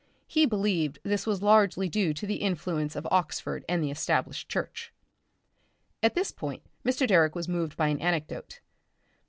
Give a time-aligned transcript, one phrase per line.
[0.25, 4.91] He believed this was largely due to the influence of Oxford and the Established Church....
[6.01, 7.07] At this point Mr.
[7.07, 8.61] Direck was moved by an anecdote.